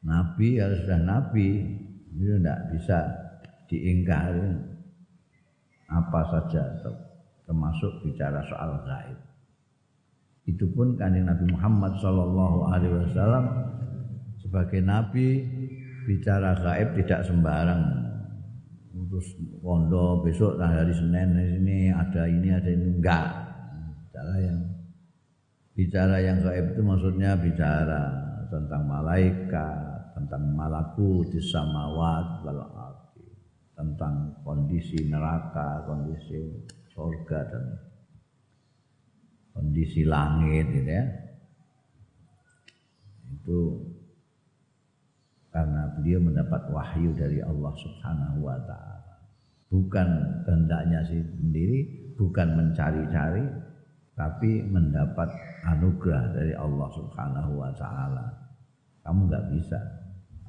[0.00, 1.78] Nabi harus sudah nabi,
[2.16, 2.98] itu tidak bisa
[3.68, 4.48] diingkari
[5.92, 6.62] apa saja
[7.46, 9.18] termasuk bicara soal gaib.
[10.48, 13.44] Itu pun kanjeng Nabi Muhammad Shallallahu Alaihi Wasallam
[14.50, 15.46] sebagai nabi
[16.10, 18.10] bicara gaib tidak sembarang.
[18.90, 23.26] Terus kondo besok hari Senin ini ada ini ada ini enggak
[23.94, 24.58] bicara yang
[25.78, 28.10] bicara yang gaib itu maksudnya bicara
[28.50, 29.78] tentang malaikat,
[30.18, 33.30] tentang malaku di samawat wal ardi,
[33.78, 37.64] tentang kondisi neraka, kondisi surga dan
[39.54, 41.06] kondisi langit gitu ya.
[43.30, 43.58] Itu
[45.50, 49.14] karena beliau mendapat wahyu dari Allah Subhanahu wa taala.
[49.70, 50.08] Bukan
[50.46, 51.86] kehendaknya sendiri,
[52.18, 53.46] bukan mencari-cari,
[54.14, 55.30] tapi mendapat
[55.66, 58.26] anugerah dari Allah Subhanahu wa taala.
[59.02, 59.78] Kamu nggak bisa.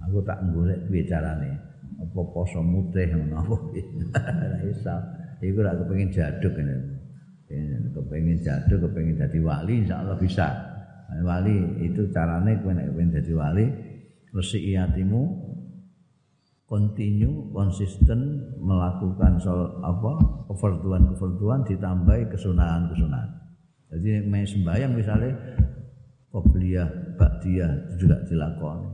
[0.09, 1.53] Aku tak golek piye carane.
[2.01, 3.57] Apa poso mutih ngono apa
[4.69, 4.95] iso.
[5.41, 6.75] Iku ora kepengin jaduk ini.
[7.93, 10.49] Kepengin jaduk, kepengin jadi wali insyaallah bisa.
[11.21, 13.65] Wali itu carane kowe nek kepengin jadi wali
[14.39, 15.21] iyatimu
[16.71, 20.15] continue konsisten melakukan sol, apa
[20.47, 23.27] kefarduan-kefarduan ditambahi kesunahan-kesunahan.
[23.91, 25.35] Jadi main sembahyang misalnya
[26.31, 28.87] qobliyah, ba'diyah juga dilakoni.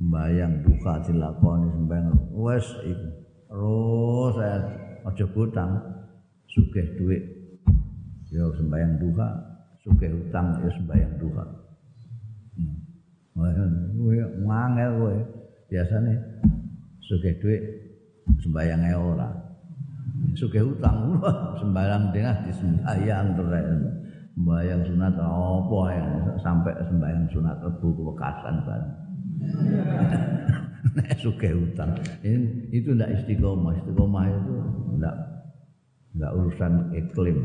[0.00, 3.08] Sembahyang duka dilakoni, sembahyang wes iku.
[3.52, 4.56] Terus saya
[5.04, 5.72] aja butang
[6.48, 7.24] sugih duit.
[8.32, 9.28] Ya sembahyang duka,
[9.84, 11.44] sugih utang ya sembahyang duka.
[13.40, 15.16] Kowe ngangel kowe.
[15.72, 16.12] Biasane
[17.00, 17.62] sugih dhuwit
[18.44, 19.28] sembayange ora.
[20.36, 21.16] Sugih utang
[21.60, 23.64] sembarang dengah disembayang terus.
[24.36, 26.04] Sembayang sunat apa ya
[26.40, 28.94] sampai sembayang sunat rebu kewekasan bareng.
[30.96, 31.92] Nek sugih utang.
[32.24, 33.72] Ini, itu ndak istiqomah.
[33.84, 34.54] Istiqomah itu
[35.00, 35.16] ndak
[36.16, 37.38] ndak urusan iklim.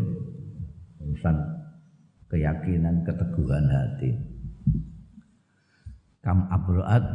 [1.03, 1.35] Urusan
[2.31, 4.34] keyakinan, keteguhan hati
[6.25, 7.05] kam abroat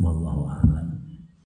[0.00, 0.95] wallahu a'lam